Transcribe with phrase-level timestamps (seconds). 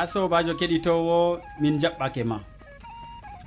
[0.00, 2.40] ya sobajo keɗitowo min jaɓɓake ma.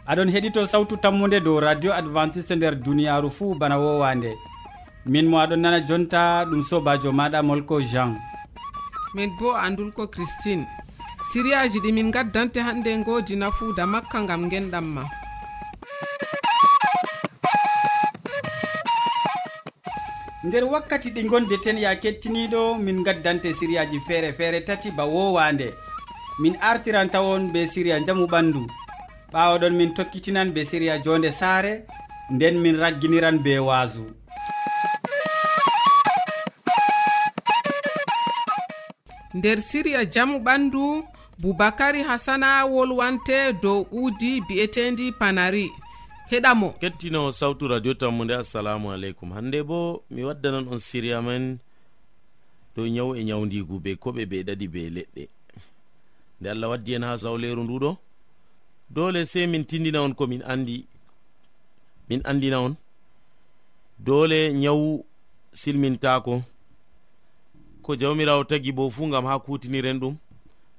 [0.10, 4.32] Aɗon heɗito sawtu tammude dow radio adventiste nder duniyaru fuu bana wowande.
[5.06, 8.12] Min mo aɗon nana jonta ɗum sobajo maɗa molko jean.
[9.16, 10.68] Min bo andulko christine.
[11.32, 15.04] Siriyaji ɗi min gaddante hannde ngoodi nafuuda makka gam genɗam ma.
[20.44, 25.74] Nder wakkati ɗi gondeten ya kettiniɗo min gaddante siriyaji feere feere tati ba wowande.
[26.40, 28.62] min artiran tawon be siriya jamu ɓandu.
[29.34, 31.86] Ɓawoɗon min tokkitinan be siriya jonde saare
[32.32, 34.04] nden min ragginiran be waasu.
[39.34, 41.04] Nder siriya jamu ɓandu
[41.42, 45.70] boubacary hasana wolwante dow uudi bi'etendi panari.
[46.32, 49.32] Heɗamo kettinowo sawtu radio tammude assalamu aleykum.
[49.34, 51.60] Hande bo mi waddanan on siriya man
[52.76, 55.24] dow nyawu e nyawdigu be koɓe be ɗaɗi be leɗɗe.
[56.44, 57.98] nde allah waddi en ha sawleru nduɗo
[58.90, 60.86] dole sei min tindina on ko min andi
[62.10, 62.76] min andina on.
[64.00, 65.06] Dole nyawu
[65.54, 66.44] silmintako
[67.82, 70.16] ko jawmirawo tagi bo fu gam ha kutiniren ɗum.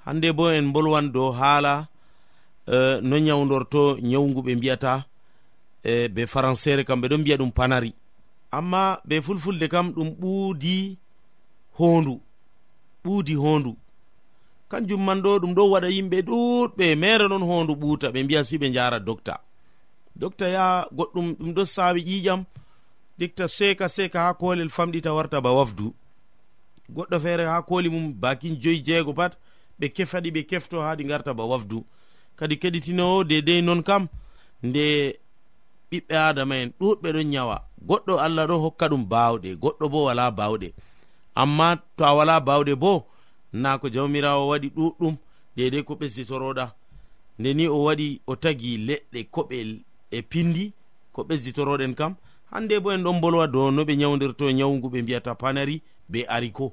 [0.05, 1.89] Hande bo en bolwan dow haala
[2.67, 5.05] uh, no nyawdorto nyawgu ɓe mbiyata
[5.83, 7.95] e be françére kam ɓe ɗon mbiya ɗum panari.
[8.51, 10.97] Amma be fulfulde kam ɗum ɓuudi
[11.78, 12.21] hondu
[13.05, 13.77] ɓuudi hondu
[14.69, 18.59] kanjum man ɗo ɗum ɗo waɗa yimɓe ɗuɗɓe mere non hondu ɓuuta ɓe mbiya si
[18.59, 19.41] ɓe jara docta
[20.17, 22.45] docta ya goɗɗum ɗum ɗo sawi ƴiƴam.
[23.19, 25.95] Dicta seka seka ha kolel famɗita warta ba wafdu.
[26.91, 29.39] Goɗɗo feere ha koli mum bakin joyi jeego pat
[29.81, 31.84] ɓe kefaɗi ɓe kefto ha ɗi garta ba wafdu.
[32.37, 34.09] Kadi keɗitinowo dedei non kam
[34.62, 35.19] nde
[35.91, 37.56] ɓiɓɓe adama en ɗuɗɓe ɗon nyawa.
[37.87, 40.73] Goɗɗo allah ɗon hokka ɗum bawɗe goɗɗo bo wala bawɗe
[41.34, 43.06] amma to a wala bawɗe bo
[43.54, 45.15] na ko jawmirawo waɗi ɗuɗɗum
[45.56, 46.72] dedei ko ɓesditoroɗa.
[47.38, 49.56] Nde ni o waɗi o tagi leɗɗe koɓe
[50.10, 50.72] e pindi
[51.12, 52.14] ko ɓesditoroɗen kam.
[52.50, 56.72] Hande bo en ɗon bolwa dow no ɓe nyawdirto nyawgu ɓe mbiyata panari be ariko.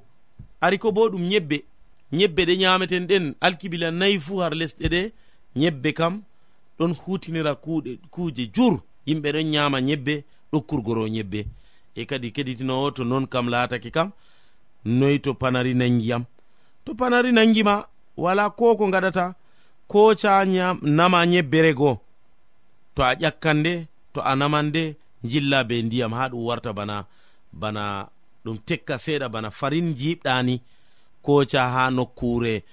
[0.60, 1.64] Ariko bo ɗum nyebbe.
[2.12, 5.12] Nyebbe ɗe nyameten ɗen alkibila nayi fuu har lesɗe ɗe
[5.56, 6.22] nyebbe kam
[6.78, 8.82] ɗon hutinira kuɗe kuje jur.
[9.06, 11.46] Yimɓe ɗon nyama nyebbe ɗokkurgoro nyebbe.
[11.94, 14.10] E kadi keɗitinowo to noon kam laatake kam
[14.84, 16.24] noyi to panari nangiyam
[16.84, 17.84] to panari nangima
[18.16, 19.34] wala ko ko gaɗata
[19.88, 20.44] ko koca
[20.82, 21.98] nama nyebbere goo
[22.94, 27.04] to a ƴakkande to a namande jilla be ndiyam ha ɗum warta bana
[27.52, 28.08] bana
[28.44, 30.60] ɗum tekka seeɗa bana farin jiɓɗani
[31.22, 32.64] koca ha nokkure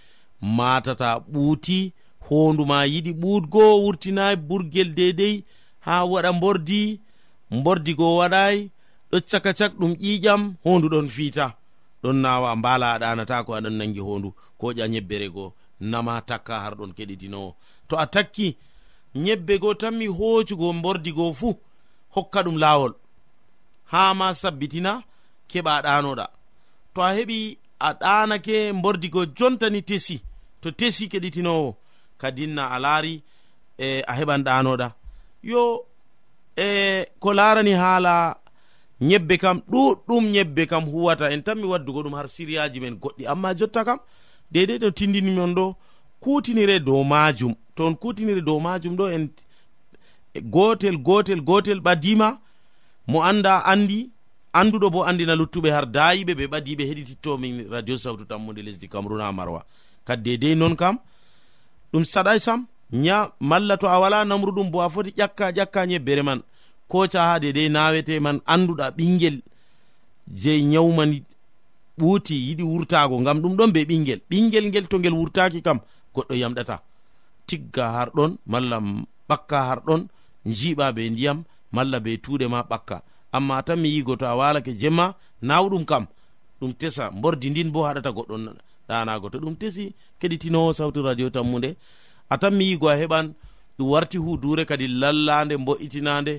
[0.42, 1.92] matata ɓuuti
[2.30, 5.44] honduma yiɗi ɓuutgo wurtinayi burgel dedei
[5.86, 7.00] ha waɗa mbordi
[7.52, 8.70] mbordi go waɗayi
[9.12, 11.59] ɗo caka cak ɗum ƴiƴam hondu ɗon fiita.
[12.04, 14.30] ɗon nawa mbala a ɗanata ko aɗan nangi hondu
[14.60, 17.56] ko ƴa ñebbere go nama takka har ɗon keɗitinowo.
[17.88, 18.48] To a takki
[19.16, 21.54] ñebbe go tanmi hocugo hoocugo mbordi goo fuu
[22.16, 22.94] hokka ɗum lawol
[23.92, 24.92] haa ma sabbitina
[25.50, 26.26] keɓa ɗanoɗa
[26.94, 30.16] to a heɓi a ɗanake mbordi goo jontani tesi
[30.62, 31.76] to tesi keɗitinowo.
[32.22, 33.14] Kadinna a laari
[33.78, 34.88] e a heɓan ɗanoɗa
[35.44, 35.62] yo
[36.58, 38.14] e ko larani haala
[39.02, 41.32] nyebbe kam ɗuɗɗum nyebbe kam huwata.
[41.32, 43.28] En tan mi waddugo ɗum har siriyaji men goɗɗi.
[43.28, 44.00] Amma jotta kam
[44.52, 45.76] dedei no tindinimon ɗo
[46.20, 47.56] kutinire dow majum.
[47.76, 49.30] To on kutinire dow majum ɗo en
[50.42, 52.38] gotel gotel gotel ɓadima
[53.08, 54.10] mo anda andi
[54.54, 59.66] anduɗo bo andina luttuɓe har dayiɓe ɓe ɓadiɓe heɗitittomin radio sawtu tammude lesdi cameruna marwa.
[60.06, 60.98] Kadi dedei non kam
[61.94, 65.88] ɗum saɗai sam nya malla to a wala namru ɗum bo a foti ƴakka ƴakka
[65.88, 66.42] nyebbere man.
[66.92, 69.38] ko cahade de nawete man anduɗa ɓingel
[70.42, 71.18] je nyawmani
[72.00, 75.80] ɓuuti yiɗi wurtago ngam ɗum ɗon be ɓingel ɓingel ngel to ngel wurtaki kam
[76.16, 76.76] goɗɗo yamɗata.
[77.48, 78.78] Tigga har ɗon malla
[79.30, 80.02] ɓakka har ɗon
[80.60, 81.40] jiɓa be ndiyam
[81.76, 82.98] malla be tuuɗe ma ɓakka.
[83.36, 85.06] Amma tan mi yigo to a walake jemma
[85.48, 86.04] nawɗum kam
[86.60, 87.04] ɗum tesa.
[87.18, 88.36] Mbordi ndin bo haɗata goɗɗo
[88.90, 89.84] ɗanago to ɗum tesi
[90.20, 91.70] keɗitinowo sawtu radio tammude
[92.30, 93.26] a tan mi yigo a heɓan
[93.78, 96.34] ɗum warti hudure kadi lallande mbo'itinande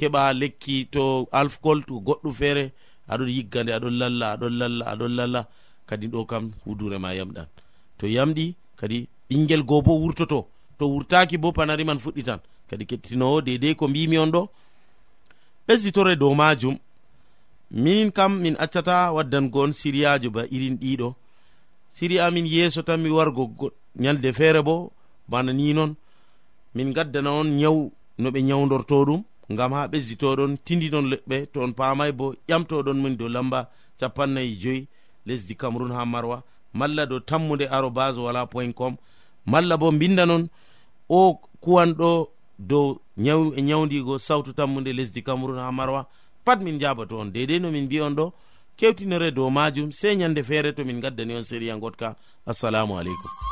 [0.00, 1.02] keɓa lekki to
[1.38, 2.64] alfcol to goɗɗum feere
[3.12, 5.40] aɗon yigga nde aɗon lalla aɗon lalla aɗon lalla.
[5.88, 7.46] Kadi ɗo kam hudure ma yamɗan.
[7.98, 10.40] To yamɗi kadi ɓinguel goo bo wurtoto.
[10.78, 12.40] To wurtaki bo panari man fuɗɗi tan.
[12.68, 14.42] Kadi kettinowo dedei ko mbimi on ɗo.
[15.66, 16.76] Ɓesditore dow majum
[17.70, 21.14] minin kam min accata waddango on siriyajo ba irin ɗiɗo
[21.90, 23.42] siri amin yeeso tan mi wargo
[23.96, 24.92] nyalde feere bo
[25.28, 25.94] bana ni noon
[26.74, 29.22] min gaddana on nyawu no ɓe nyawdorto ɗum.
[29.52, 33.68] ngam ha ɓesditoɗon tindinon leɓɓe to on pamay bo ƴamtoɗon min dow lamba
[33.98, 34.86] capannayi joyi
[35.26, 36.42] lesdi cameron ha marwa.
[36.72, 38.96] Malla dow tammude arobas wala point com.
[39.46, 40.48] Malla bo mbindanon
[41.08, 43.00] o kuwanɗo dow
[43.56, 46.06] e nyawdigo sawtu tammude lesdi cameron ha marwa.
[46.44, 48.32] Pat min jabatu on deidei no min mbi on ɗo.
[48.76, 52.16] Kewtinore dow majum sey nyande feere to min gaddani on séria gotka
[52.46, 53.49] assalamu aleykum.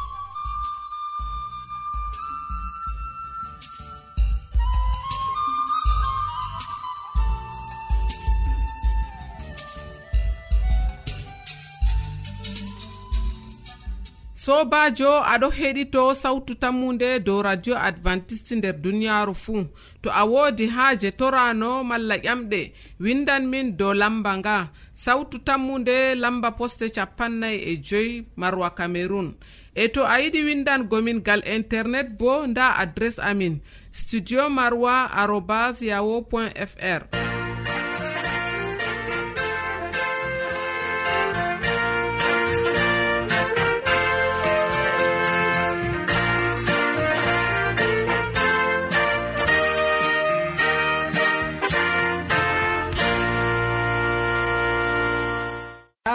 [14.49, 19.65] sobajo aɗo heɗito sawtu tammude dow radio adventiste nder duniyaaru fuu
[20.03, 22.61] to a woodi haaje torano malla ƴamɗe
[23.01, 24.57] windan min dow lamba nga.
[25.05, 29.29] Sawtu tammude lamba poste capannay e joyi marwa cameron
[29.75, 33.61] e to a yiɗi windangomin gal internet bo nda adres amin
[33.91, 37.28] studio marwa arobas yaho point fr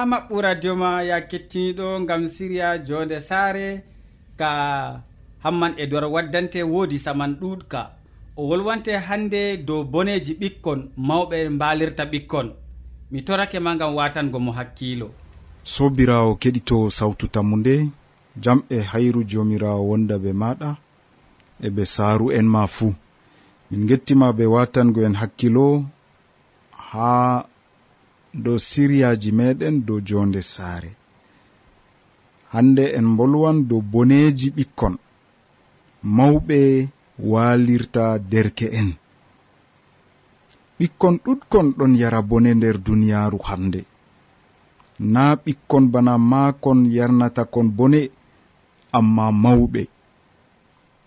[0.03, 3.67] ha maɓɓu radio ma ya kettiniɗo gam siriya jonde saare
[4.39, 4.49] ka
[5.43, 7.81] hamman e dor waddante woodi saman ɗuɗka.
[8.35, 12.47] O wolwante hande dow boneji ɓikkon mawɓe mbalirta ɓikkon.
[13.11, 15.07] Mi torake ma gam watango mo hakkilo
[15.63, 17.75] sobirawo keɗito sawtu tammu nde
[18.43, 20.69] jam e hayru jomirawo wonda be maɗa
[21.65, 22.93] e be saaru en ma fuu.
[23.71, 25.85] Min gettima be watango en hakkilo
[26.91, 27.45] ha
[28.33, 30.91] dow siryaji meɗen dow jonde saare.
[32.53, 34.95] Hande en bolwan dow boneji ɓikkon.
[36.15, 36.57] Mawɓe
[37.31, 38.89] walirta derke'en.
[40.79, 43.81] Ɓikkon ɗuɗkon ɗon yara bone nder duniyaaru hande
[45.13, 47.99] na ɓikkon bana maakon yarnata kon bone
[48.97, 49.81] amma mawɓe.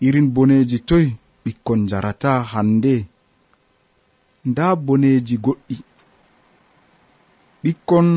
[0.05, 1.05] Irin boneji toy
[1.43, 2.93] ɓikkon jarata hande
[4.49, 5.75] nda boneji goɗɗi
[7.63, 8.07] ɓikkon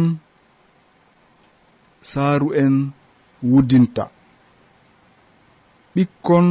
[2.10, 2.75] saaru'en
[3.50, 4.04] wudinta.
[5.94, 6.46] Ɓikkon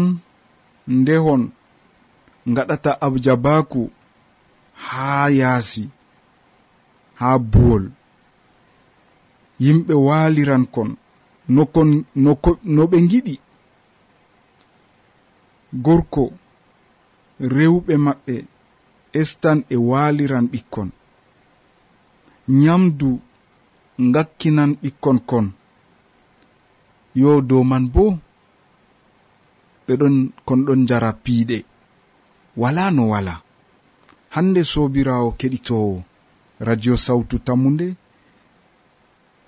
[0.99, 1.41] ndehon
[2.55, 3.81] gaɗata abjabaku
[4.87, 5.83] haa yaasi
[7.19, 7.83] haa buwol.
[9.63, 10.89] Yimɓe waaliran kon
[11.55, 11.89] nokon
[12.75, 13.35] no ɓe giɗi
[15.85, 16.23] gorko
[17.55, 18.35] rewɓe maɓɓe
[19.19, 20.89] estan e waaliran ɓikkon.
[22.49, 23.09] nyamdu
[24.13, 25.45] gakkinan ɓikkon kon.
[27.21, 28.05] Yo dow man bo
[29.85, 30.15] ɓeɗon
[30.45, 31.57] kon ɗon jara piiɗe.
[32.61, 33.33] Wala no wala.
[34.33, 36.03] Hande sobirawo keɗitowo
[36.67, 37.87] radio sawtu tammude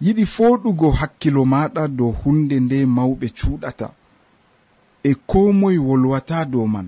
[0.04, 3.88] yiɗi foɗugo hakkilo maɗa dow hunde nde mawɓe cuuɗata.
[5.04, 6.88] E ko moye wolwata dow man.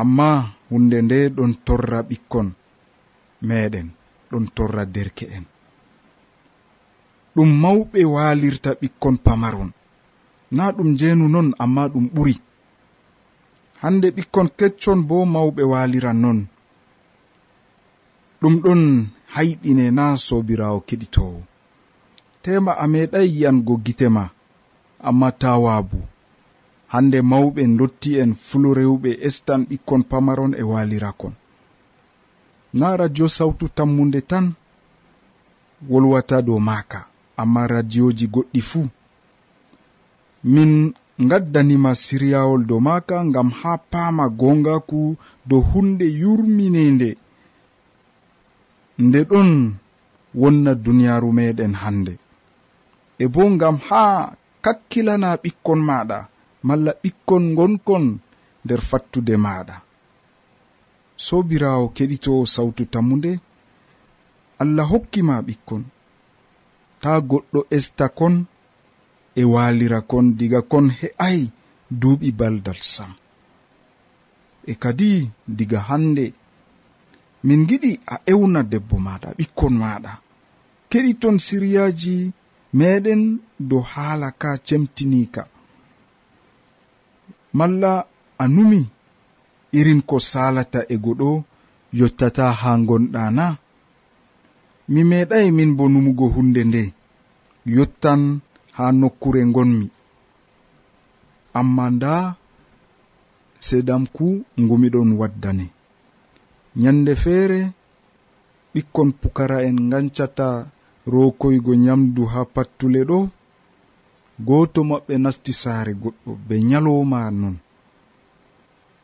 [0.00, 0.28] Amma
[0.70, 2.48] hunde nde ɗon torra ɓikkon.
[3.48, 3.88] meɗen
[4.30, 5.44] ɗon torra derke en
[7.34, 9.70] ɗum mawɓe walirta ɓikkon pamaron
[10.56, 12.34] na ɗum jenu non amma ɗum ɓuri.
[13.82, 16.38] Hande ɓikkon keccon bo mawɓe waliran non.
[18.40, 18.82] Ɗum ɗon
[19.34, 21.40] hayɗine na sobirawo keɗitowo
[22.42, 24.24] tema a meɗai yi'ango gitema
[25.08, 25.98] amma ta waabu.
[26.92, 31.32] Hande mawɓe dotti en fulorewɓe estan ɓikkon pamaron e walirakon.
[32.78, 34.46] na radio sawtu tammunde tan
[35.90, 37.00] wolwata dow maaka.
[37.40, 38.86] Amma radioji goɗɗi fuu
[40.52, 40.70] min
[41.30, 45.00] gaddanima siryawol dow maaka ngam ha paama gongaku
[45.48, 47.10] dow hunde yurminende.
[49.04, 49.50] Nde ɗon
[50.40, 52.14] wonna duniyaaru meɗen hannde.
[53.18, 54.02] E bo ngam ha
[54.64, 56.18] kakkilana ɓikkon maɗa
[56.66, 58.04] malla ɓikkon gonkon
[58.64, 59.76] nder fattude maɗa
[61.16, 63.32] sobirawo keɗito sawtu tammude
[64.62, 65.82] allah hokkima ɓikkon.
[67.00, 68.34] Ta goɗɗo esta kon
[69.34, 71.40] e walira kon diga kon he'ai
[72.00, 73.12] duuɓi baldal sam.
[74.66, 75.10] E kadi
[75.56, 76.24] diga hande
[77.46, 80.12] min giɗi a ewna debbo maɗa ɓikkon maɗa
[80.90, 82.14] keɗiton siryaji
[82.78, 83.22] meɗen
[83.68, 85.42] dow haala ka cemtinika
[87.58, 87.92] malla
[88.38, 88.80] a numi
[89.78, 91.30] irin ko salata e goɗo
[91.98, 93.46] yottata ha gonɗa na?
[94.92, 96.82] Mi meɗai min bo numugo hunde nde
[97.74, 98.22] yottan
[98.76, 99.86] ha nokkure gonmi
[101.58, 102.14] amma nda
[103.66, 104.26] sedamku
[104.62, 105.66] ngumiɗon waddane.
[106.80, 107.60] Nyande feere
[108.72, 110.48] ɓikkon pukara en gancata
[111.12, 113.18] rokoygo nyamdu ha pattule ɗo
[114.46, 117.56] goto maɓɓe nasti saare goɗɗo be nyalowma non.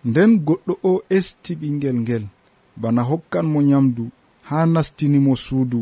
[0.09, 2.25] nden goɗɗo o esti ɓingel ngel
[2.80, 4.04] bana hokkan mo nyamdu
[4.49, 5.80] haa nastinimo suudu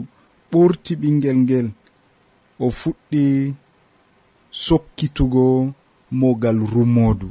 [0.51, 1.67] ɓurti ɓingel ngel
[2.65, 3.23] o fuɗɗi
[4.65, 5.45] sokkitugo
[6.21, 7.29] mogal rummoodu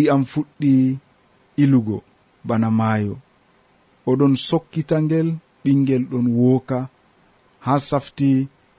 [0.00, 0.72] i'am fuɗɗi
[1.62, 1.96] ilugo
[2.48, 3.14] bana maayo.
[4.10, 5.28] Oɗon sokkita ngel
[5.64, 6.78] ɓingel ɗon wooka
[7.64, 8.28] haa safti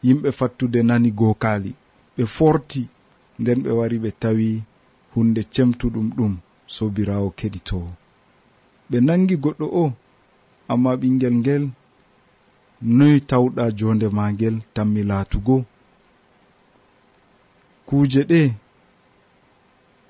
[0.05, 1.71] yimɓe fattude nani gookaali.
[2.15, 2.81] Ɓe forti
[3.39, 4.49] nden ɓe wari ɓe tawi
[5.13, 6.33] hunde cemtuɗum ɗum
[6.75, 7.89] sobirawo keɗitowo
[8.89, 9.85] ɓe nangi goɗɗo o
[10.71, 11.63] amma ɓingel ngel
[12.97, 15.55] noyi tawɗa jonde ma ngel tammi laatugo.
[17.87, 18.41] Kuje ɗe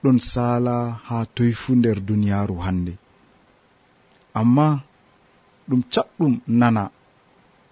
[0.02, 0.76] ɗon sala
[1.08, 2.94] ha toy fu nder duniyaru hande
[4.40, 4.66] amma
[5.68, 6.84] ɗum caɗɗum nana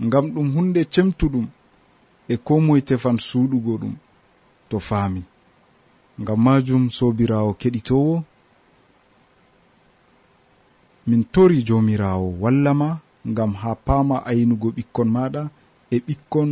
[0.05, 1.45] ngam ɗum hunde cemtuɗum
[2.33, 3.95] e ko moye tefan suuɗugo ɗum
[4.69, 5.21] to faami.
[6.21, 8.15] ngam majum sobirawo keɗitowo
[11.07, 12.89] min tori jomirawo wallama
[13.31, 15.41] ngam ha pama aynugo ɓikkon maɗa
[15.91, 16.49] e ɓikkon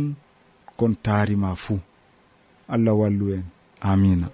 [0.78, 1.78] kon tarima fuu.
[2.74, 3.44] Allah wallu en.
[3.90, 4.28] Amina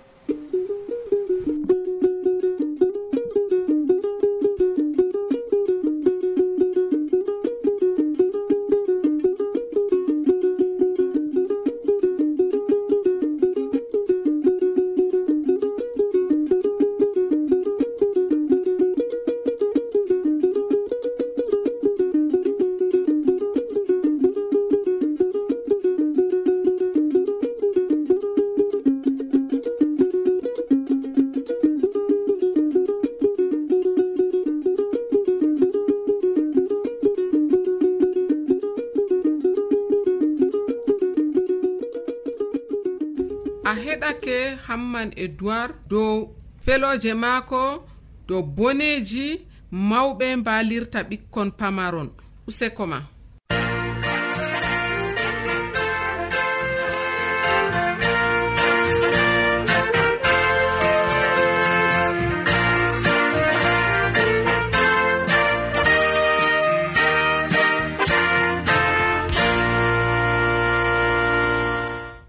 [44.96, 46.34] abdourahmane edoird dow
[46.64, 47.88] feloje maako
[48.28, 49.46] dow boneji
[49.88, 52.08] mawɓe mbalirta ɓikkon pamaron.
[52.48, 53.00] Useko ma.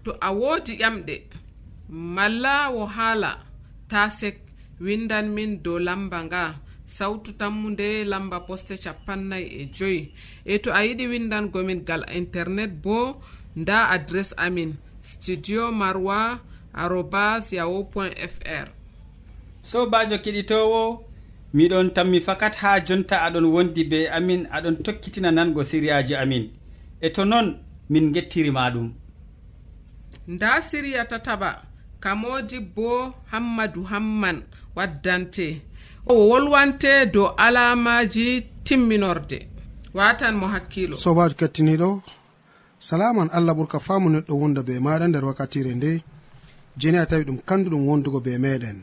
[0.04, 1.14] To a woodi ƴamɗe
[1.88, 3.38] malla wo haala
[3.88, 4.36] tasek
[4.80, 6.54] windan min dow lamba nga.
[6.88, 10.12] Sautu tammunde lamba poste capannay e joyi
[10.44, 13.20] e to a yiɗi windangomin gal internet bo
[13.56, 16.40] nda adres amin studio marwa
[16.72, 18.66] arobas yahu point fr.
[19.62, 21.04] Sobajo keɗitowo
[21.54, 26.50] miɗon tammi fakat ha jonta aɗon wondi be amin aɗon tokkitina nango siriyaji amin.
[27.00, 28.88] E to noon min gettirima ɗum
[30.28, 31.67] nda siriya tataɓa
[32.00, 34.42] kamodi bo hammadou hamman
[34.76, 35.62] waddante.
[36.06, 38.26] O wolwante dow alamaji
[38.64, 39.48] timminorde.
[39.94, 40.96] Watan mo hakkilo.
[40.96, 42.02] Sobajo kettiniɗo
[42.80, 46.02] salaman allah ɓurka famu neɗɗo wonda be maɗa nder wakkatire nde.
[46.78, 48.78] Jeni a tawi ɗum kanduɗum wondugo be meɗen.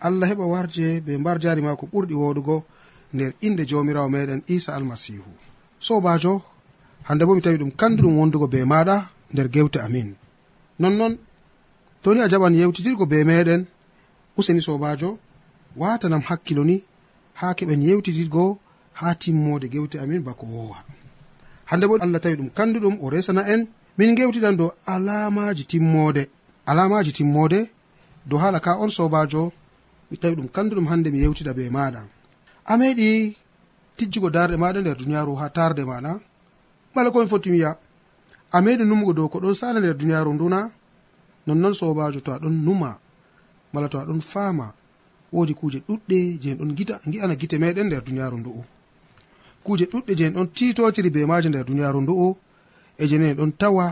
[0.00, 2.62] Allah heɓa warje be mbar jari ma ko ɓurɗi woɗugo
[3.14, 5.30] nder inde jamirawo meɗen isa almasihu.
[5.80, 6.42] Sobajo
[7.02, 8.96] hande bo mi tawi ɗum kanduɗum wondugo be maɗa
[9.32, 10.14] nder gewte amin.
[10.78, 11.18] Nonnon
[12.02, 13.66] to ni a jaɓan yewtitirgo be meɗen
[14.38, 15.18] useni sobajo
[15.76, 16.84] watanam hakkilo ni
[17.34, 18.58] ha keɓen yewtitirgo
[18.92, 20.78] ha timmode gewte amin bako wowa.
[21.64, 26.28] Hande bo allah tawi ɗum kanduɗum o resana en min gewtidan dow alamaji timmode.
[26.66, 27.70] Alamaji timmode
[28.26, 29.52] dow hala ka on sobajo
[30.10, 32.00] mi tawi ɗum kanduɗum hande mi yewtida be maɗa.
[32.64, 33.36] A meɗi
[33.96, 36.20] tijjugo darɗe maɗa nder duniyaru ha tarde maɗa.
[36.94, 37.76] Mala komi foti wiya
[38.52, 40.70] a meɗi numugo dow ko ɗon sala nder duniyaru nduna
[41.50, 42.98] nonnon sobajo to aɗon numa
[43.72, 44.66] mala to aɗon faama
[45.32, 46.70] wodi kuje ɗuɗɗe je en ɗon
[47.12, 48.62] gi'ana gite meɗen nder duniyaru ndu'u
[49.64, 52.36] kuje ɗuɗɗe je en ɗon titotiri be maje nder duniyaru ndu'u
[52.98, 53.86] e je nen en ɗon tawa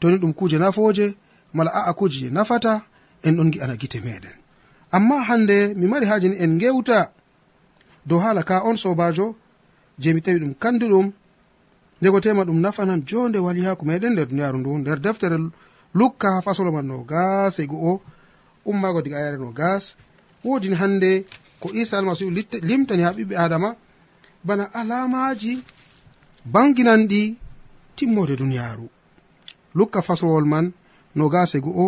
[0.00, 1.06] toni ɗum kuje nafoje
[1.56, 2.72] mala a'a kuje je nafata
[3.26, 4.36] en ɗon gi'ana gite meɗen.
[4.92, 7.12] Amma hande mi mari haji ni en gewta
[8.06, 9.36] dow hala ka on sobajo
[9.98, 11.12] je mi tawi ɗum kanduɗum
[12.00, 15.38] ndego tema ɗum nafanam jonde waliyaku meɗen nder duniyaru ndu nder deftere
[15.98, 17.92] lukka ha fasolo man no gas e go'o
[18.70, 19.84] ummago diga ayare no gas.
[20.44, 21.12] Wodini hande
[21.60, 22.30] ko isa almasihu
[22.68, 23.70] limtani ha ɓiɓɓe adama
[24.46, 25.52] bana alamaji
[26.52, 27.22] banginanɗi
[27.96, 28.86] timmode duniyaru
[29.76, 30.66] lukka faslowol man
[31.16, 31.86] no gas e go'o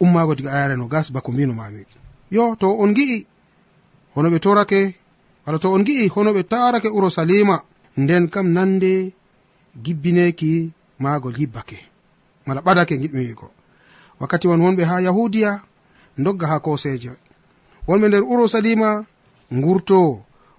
[0.00, 1.82] ummago diga ayare no gas bako mbino mami
[2.30, 3.18] yo to on gi'i
[4.14, 4.80] hono ɓe torake
[5.44, 7.56] wala to on gi'i hono ɓe tarake urusalima
[7.96, 9.12] nden kam nande
[9.84, 10.52] gibbineki
[11.02, 11.78] maagol hibbake.
[12.48, 13.46] mala ɓadake giɗmi ko.
[14.20, 15.50] Wakkati man wonɓe ha yahudiya
[16.24, 17.12] dogga ha koseje
[17.88, 18.90] wonɓe nder urusalima
[19.56, 19.98] ngurto.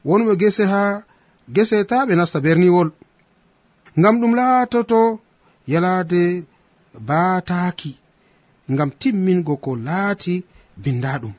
[0.08, 0.84] Wonɓe gese ha
[1.55, 2.89] gese ta ɓe nasta berniwol.
[4.00, 5.00] Ngam ɗum laatoto
[5.72, 6.22] yalade
[7.08, 7.91] baataaki.
[8.74, 10.36] Ngam timmingo ko laati
[10.84, 11.34] bindaɗum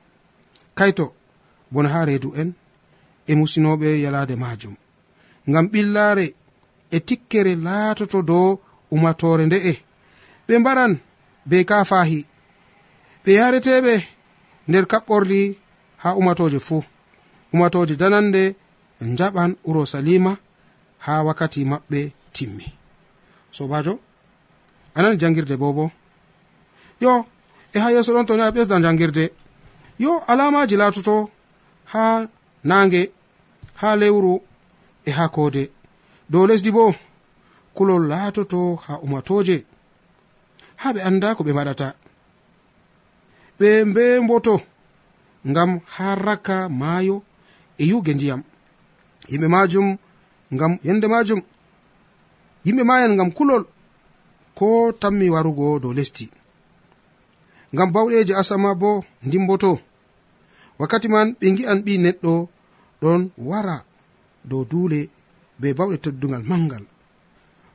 [0.78, 1.07] kayto
[1.73, 2.49] bona ha reedu en
[3.30, 4.75] e musinoɓe yalade majum
[5.49, 6.26] ngam ɓillaare
[6.97, 8.49] e tikkere laatoto dow
[8.95, 9.73] umatore nde'e.
[10.50, 10.92] ɓe mbaran
[11.49, 12.21] be kafahi
[13.23, 13.95] ɓe yareteɓe
[14.69, 15.40] nder kaɓɓorli
[16.02, 16.83] ha umatoje fuu
[17.54, 18.42] umatoje danande
[19.19, 20.33] jaɓan urusalima
[21.04, 22.00] ha wakkati maɓɓe
[22.35, 22.66] timmi.
[23.57, 23.95] Sobajo
[24.97, 25.85] anani jangirde bo bo.
[27.02, 27.12] Yo
[27.75, 29.25] e ha yeso ɗon toni a ɓesda jangirde.
[29.99, 31.30] Yo alamaji latoto
[31.92, 32.26] ha
[32.64, 33.02] nange
[33.80, 34.33] ha lewru
[35.04, 35.62] e ha kode
[36.30, 36.85] dow lesdi bo
[37.76, 39.57] kulol latoto ha umatoje
[40.82, 41.88] ha ɓe anda ko ɓe mbaɗata
[43.58, 44.54] ɓe mbemboto
[45.50, 47.16] ngam harraka maayo
[47.80, 48.40] e yuge ndiyam.
[49.30, 49.88] Yimɓe majum
[50.54, 51.40] ngam yende majum
[52.64, 53.62] yimɓe mayan ngam kulol
[54.58, 54.66] ko
[55.00, 56.26] tammi warugo dow lesdi.
[57.75, 58.90] Ngam bawɗeji asama bo
[59.26, 59.70] ndimboto
[60.78, 62.32] wakkati man ɓe gi'an ɓi neɗɗo
[63.00, 63.76] ɗon wara
[64.50, 65.00] dow duule
[65.60, 66.84] be bawɗe teddugal mangal.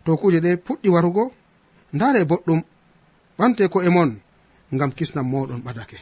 [0.03, 1.23] To kuje ɗe puɗɗi warugo
[1.95, 2.61] ndare boɗɗum
[3.37, 4.11] ɓante ko e mon
[4.73, 5.97] ngam kisnam moɗon ɓadake.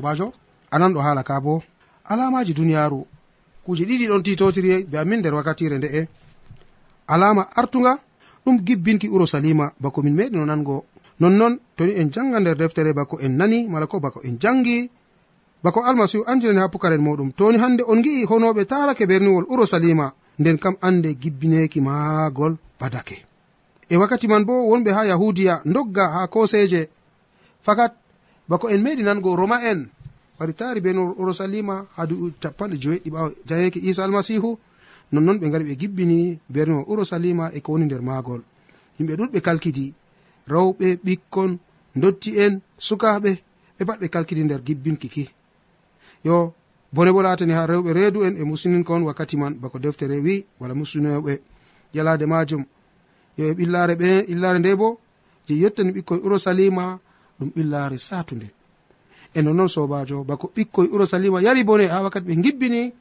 [0.00, 0.32] sobajo
[0.70, 1.62] anan ɗo haala ka bo
[2.04, 3.06] alamaji duniyaru
[3.64, 6.08] kuje ɗiɗi ɗon titotiri be amin nder wakkatire nde'e
[7.06, 7.92] alama artuga
[8.44, 10.84] ɗum gibbinki urusalima bako min meɗi no nango.
[11.20, 14.90] Nonnon toni en janga nder deftere bako en nani mala ko bako en jangi
[15.62, 20.56] bako almasihu andinani ha pukaren muɗum toni hande on gi'i honoɓe tarake berniwol urusalima nden
[20.58, 23.16] kam ande gibbineki maagol badake.
[23.92, 26.88] E wakkati man bo wonɓe ha yahudiya dogga ha koseje
[27.62, 27.92] fakat
[28.50, 29.80] bako en meɗi nango roma en.
[30.38, 30.90] Wari taari be
[31.22, 34.58] urusalima ha haadu capanɗe joweɗɗi ɓawa jayeke isa almasihu
[35.12, 38.42] nonnoon ɓe gari ɓe gibbini berno urusalima e ko woni nder maagol.
[38.96, 39.86] Yimɓe ɗuɗɓe kalkidi
[40.52, 41.50] rewɓe ɓikkon
[42.02, 43.30] dotti en sukaɓe
[43.76, 45.24] ɓe pat ɓe kalkidi nder gibbinkiki
[46.24, 46.54] yo
[46.92, 50.74] bone bo laatani ha rewɓe reedu en e musininkon wakkati man bako deftere wi wala
[50.74, 51.32] muslinoɓe
[51.94, 52.64] yalade majum
[53.38, 54.88] yo e ɓillare ɓe illare nde bo
[55.46, 56.98] je yettani ɓikkoye urusalima
[57.40, 58.48] ɗum ɓillaare satunde
[59.34, 62.92] e nonnoon sobajo bako ɓikkoy urusalima yari bone ha wakkati ɓe gibbini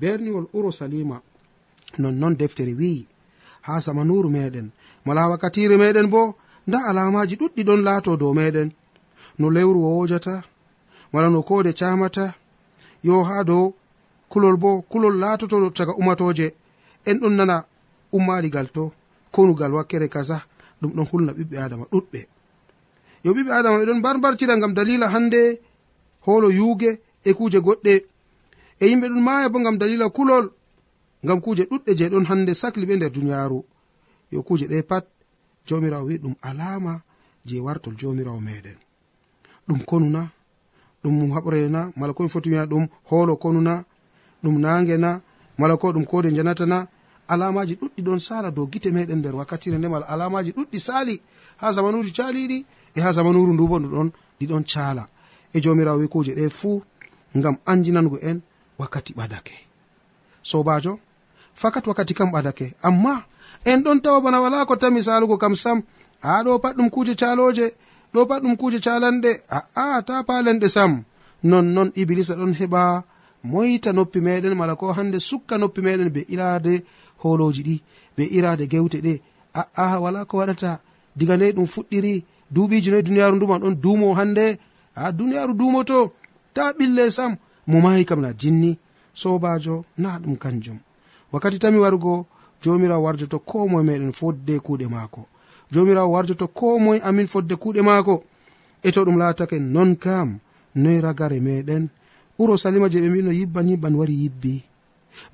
[0.00, 1.16] berniwol urusalima
[1.98, 3.06] nonnoon deftere wi'i
[3.66, 4.70] ha samanuru meɗen.
[5.06, 6.34] Mala wakkatire meɗen bo
[6.66, 8.68] nda alamaji ɗuɗɗi ɗon laato dow meɗen.
[9.38, 10.34] No lewru wowojata
[11.12, 12.34] mala no kode camata
[13.06, 13.74] yo ha dow
[14.30, 16.54] kulol bo kulol laatoto taga umatoje.
[17.08, 17.56] En ɗon nana
[18.12, 18.92] ummaligal to
[19.34, 20.36] konugal wakkere kaza
[20.80, 22.20] ɗum ɗon hulna ɓiɓɓe adama ɗuɗɓe.
[23.24, 25.60] yo ɓiɓe adama ɓe ɗon barbartira gam dalila hande
[26.26, 26.90] holo yuuge
[27.24, 27.94] e kuje goɗɗe.
[28.82, 30.46] E yimɓe ɗon maya bo gam dalila kulol
[31.26, 33.58] gam kuje ɗuɗɗe je ɗon hande sakli ɓe nder duniyaaru.
[34.32, 35.04] Yo kuje ɗe pat
[35.66, 37.02] jawmirawo wi ɗum alama
[37.46, 38.78] je wartol jomirawo meɗen
[39.68, 40.22] ɗum konuna
[41.02, 43.84] ɗum haɓrena mala komi foti wiya ɗum holo konuna
[44.42, 45.20] ɗum nange na
[45.58, 46.88] mala ko ɗum kode janatana
[47.28, 51.20] alamaji ɗuɗɗi ɗon sala dow gite meɗen nder wakkatire ndemal alamaji ɗuɗɗi sali
[51.56, 55.08] ha zamanuji caliɗi e ha zamanuru ndu bo ɗuɗon ɗiɗon cala.
[55.54, 56.82] E jomirawo wi kuje ɗe fuu
[57.36, 58.40] ngam anjinango en
[58.78, 59.54] wakkati ɓadake.
[60.42, 60.98] Sobajo
[61.54, 62.74] fakat wakkati kam ɓadake.
[62.82, 63.24] Amma
[63.64, 65.82] en ɗon tawa bana wala ko tami salugo kam sam.
[66.22, 67.66] A ɗo pat ɗum kuje caloje
[68.14, 69.30] ɗo pat ɗum kuje calanɗe.
[69.50, 71.04] A'a ta palenɗe sam.
[71.42, 73.04] Nonnon iblisa ɗon heɓa
[73.44, 76.84] moyta noppi meɗen mala ko hande sukka noppi meɗen be ilade
[77.28, 77.76] holoji ɗi
[78.16, 79.20] be irade gewte ɗe.
[79.54, 80.80] A'a wala ko waɗata?
[81.16, 84.58] Diga nde ɗum fuɗɗiri duuɓiji noyi duniyaru nduma ɗon duumo hande?
[84.94, 86.12] A duniyaru duumoto
[86.54, 87.36] ta ɓille sam.
[87.66, 88.78] Mo mayi kam na jinni.
[89.14, 90.78] Sobajo na ɗum kanjum.
[91.32, 92.26] Wakkati tami warugo
[92.62, 95.26] jomirawo warjoto ko moye meɗen fodde kuuɗe maako.
[95.72, 98.24] Jomirawo warjoto ko moye amin fodde kuuɗe maako.
[98.82, 100.38] E to ɗum laatake non kam
[100.74, 101.88] noyi ragare meɗen.
[102.38, 104.64] Urosalima je ɓe mbino yibban yibban wari yibbi.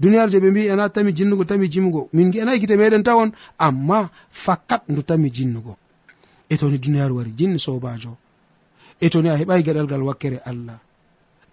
[0.01, 2.09] duniyaaru je ɓe mbi ena tami jinnugo tami jimugo.
[2.13, 5.77] Min gi'enayi gite meɗen tawon amma fakat ndu tami jinnugo.
[6.49, 8.17] E toni duniyaaru wari jinni sobajo
[9.01, 10.79] e toni a heɓai geɗal ngal wakkere allah.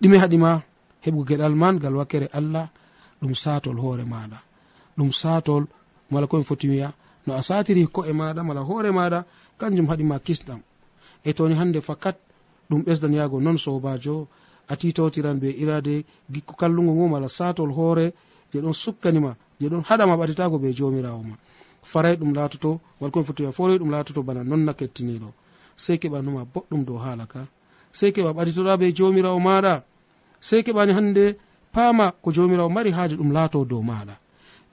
[0.01, 0.61] Ɗume haɗima
[1.05, 2.69] heɓgo geɗal man ngal wakkere allah
[3.21, 4.39] ɗum satol hoore maɗa
[4.97, 5.63] ɗum satol
[6.11, 6.93] mala komi foti wiya
[7.25, 9.19] no a satiri ko'e maɗa mala hoore maɗa
[9.59, 10.59] kanjum haɗima kisɗam
[11.23, 12.17] e toni hande fakat
[12.69, 14.27] ɗum ɓesdan yahgo non sobajo
[14.71, 18.13] a titotiran be irade gikku kallugo ngo mala satol hoore
[18.51, 21.35] je ɗon sukkanima je ɗon haɗama ɓatitago be jomirawo ma.
[21.83, 25.29] Faray ɗum latoto walkoe fotiwa forey ɗum latoto bana nonna kettiniɗo.
[25.77, 27.41] Sei keɓanuma boɗɗum dow haala ka.
[27.93, 29.83] Sei keɓa ɓaɗitoɗa be jomirawo maɗa.
[30.41, 31.25] Sei keɓani hande
[31.73, 34.15] paama ko jomirawo mari haaje ɗum laato dow maɗa.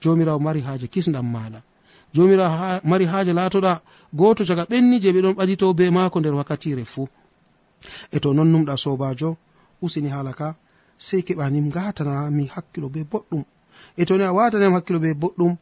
[0.01, 1.59] Jomirawo mari haaje kisdam maɗa.
[2.13, 3.81] Jomirawo mari haaje laatoɗa
[4.13, 7.07] goto caga ɓenni je ɓe ɗon ɓadito be maako nder wakkatire fuu.
[8.11, 9.37] E to non numɗa sobajo
[9.85, 10.47] useni haala ka
[10.97, 13.43] sei keɓanim gatana mi hakkilo be boɗɗum.
[13.97, 15.53] E toni a watanim hakkilo be boɗɗum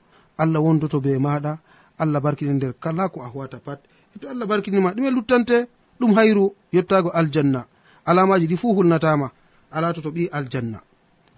[0.42, 1.54] allah wondoto be maɗa
[2.02, 3.80] allah barkini nder kala ko a huwata pat.
[4.16, 5.58] E to allah barkinima ɗume luttante
[6.00, 7.62] ɗum hayru yettago aljanna.
[8.06, 9.28] Alamaji ɗi fu hulnatama
[9.72, 10.80] ala to to ɓi aljanna.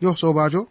[0.02, 0.68] Yo sobajo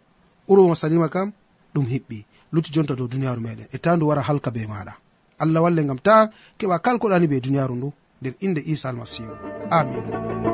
[0.47, 1.31] ɓurwoma salima kam
[1.73, 2.25] ɗum hiɓɓi.
[2.53, 3.67] Lutti jonta dow duniyaru meɗen.
[3.75, 4.93] E ta ndu wara halka be maɗa.
[5.39, 7.89] Allah walle gam ta keɓa kalkoɗani be duniyaru ndu
[8.21, 9.33] nder inde isa almasihu.
[9.71, 10.52] Amin.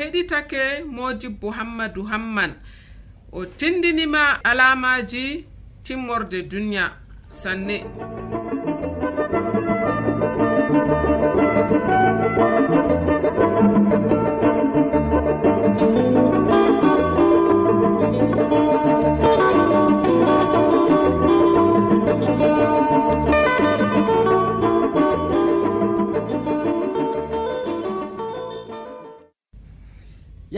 [0.00, 2.52] heɗitake modibbo hammadou hamman.
[3.32, 5.44] O tindinima alamaji
[5.84, 6.84] timmorde duniya
[7.28, 7.84] sanne.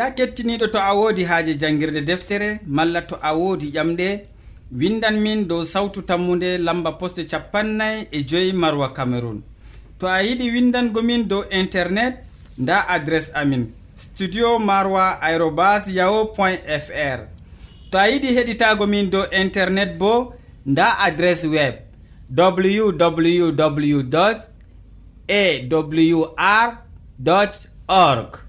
[0.02, 4.08] ya kettiniɗo to a woodi haaje janngirde deftere malla to a woodi ƴamɗe
[4.78, 9.42] windan min dow sawtu tammude lamba poste capannay e joyi marwa cameron
[9.98, 12.14] to a yiɗi windango min dow internet
[12.58, 13.64] nda adres amin
[13.96, 17.18] studio marwa aérobas yaho point fr.
[17.90, 20.34] To a yiɗi heɗitago min dow internet bo
[20.66, 21.74] nda adres web
[22.36, 24.00] www
[25.28, 26.78] awr
[27.88, 28.41] org.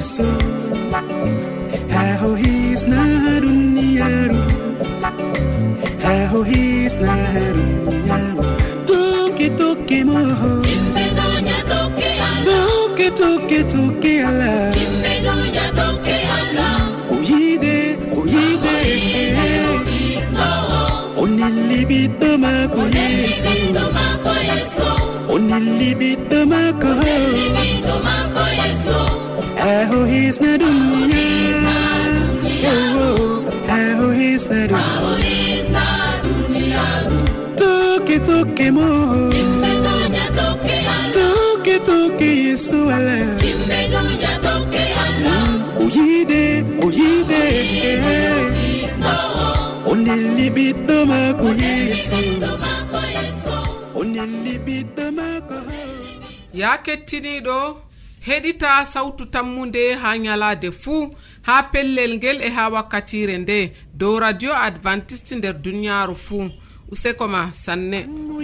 [0.00, 0.28] yeeso
[1.76, 3.00] e haho hisna
[3.42, 4.38] duniyaru
[5.86, 7.14] e haho hisna
[7.56, 8.44] duniyaru
[8.88, 10.52] toke toke moho
[12.48, 14.52] toke toke toke ala
[17.14, 17.76] oyide
[18.20, 18.76] oyide
[21.22, 23.52] onelli ɓiɗɗo mako yeeso.
[25.34, 29.29] onelli ɓiɗɗo mako yeeso.
[29.60, 31.60] aho hisna duniya
[33.68, 36.84] aho hisna duniya
[37.56, 38.88] toke toke mo.
[41.16, 43.18] Toke toke yesu ala.
[45.82, 46.42] Oyide
[46.84, 47.42] oyide
[49.90, 52.18] o nelli ɓiɗɗo mako yeso
[53.98, 55.56] o nelli ɓiɗɗo mako
[56.60, 57.58] ya kettiniɗo
[58.30, 61.04] heɗita sawtu tammunde ha nyalaade fuu
[61.46, 63.58] ha pellel ngel e ha wakkatire nde.
[63.98, 66.46] Dow radio adventiste nder duniyaaru fuu.
[66.92, 68.00] Useko ma sanne.
[68.04, 68.36] Anmu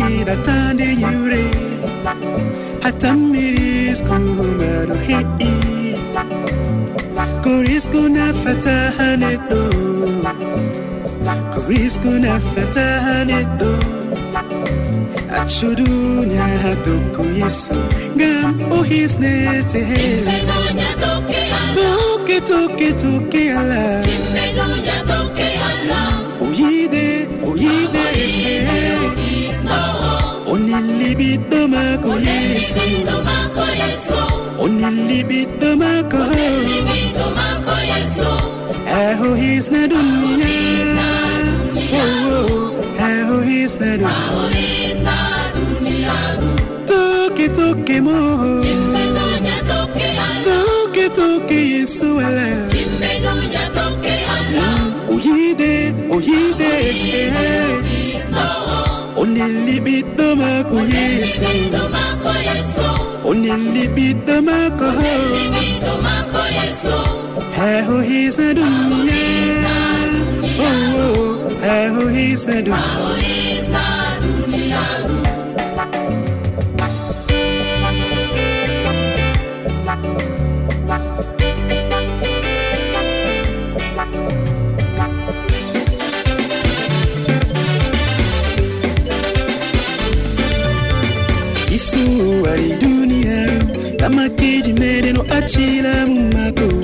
[0.00, 1.42] yiɗata nde e yiwre
[2.82, 4.16] hatammi risku
[4.58, 5.50] maɗo heɗɗi.
[7.42, 9.60] Ko risku nafata ha neɗɗo.
[11.52, 13.70] Ko risku nafata ha neɗɗo.
[15.38, 17.76] accu duniya ha doggo yeso
[18.16, 19.84] ngam o hisnete
[21.76, 24.02] tokke tokke tokke allah.
[24.06, 24.16] E
[26.44, 27.06] o yiide
[27.46, 28.04] o yiide.
[30.50, 32.82] O nelli ɓiɗɗo maako yeso
[34.62, 36.22] o nelli ɓiɗɗo maako.
[39.00, 41.08] Aho hisna duniya
[43.30, 44.06] duniyaru hisnani
[46.86, 48.18] tokki tokki mo
[50.46, 52.48] tokki tokki yesu mm, ala
[55.08, 55.72] o yiide
[56.10, 56.72] o yiide
[57.44, 57.76] eh.
[59.16, 62.88] o nelli ɓiɗɗo maako yeso
[63.24, 64.88] o nelli ɓiɗɗo maako
[67.56, 69.39] ha o hisa duniya
[71.70, 72.72] lahu hisnadu
[91.76, 92.02] isu
[92.44, 93.66] wari duniyaru
[94.00, 96.79] tamakiji meɗeno accilamu mako.